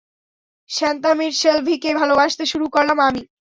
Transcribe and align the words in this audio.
সেন্তামিড়সেলভিকে 0.69 1.89
ভালোবাসতে 2.01 2.43
শুরু 2.51 2.65
করলাম 2.75 2.97
আমি। 3.07 3.21